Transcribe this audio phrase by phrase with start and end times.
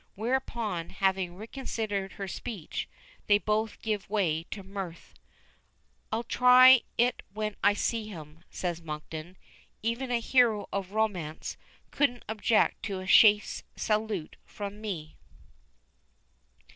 [0.15, 2.89] Whereupon, having reconsidered her speech,
[3.27, 5.13] they both give way to mirth.
[6.11, 9.37] "I'll try it when I see him," says Monkton.
[9.83, 11.55] "Even a hero of romance
[11.91, 15.17] couldn't object to a chaste salute from me."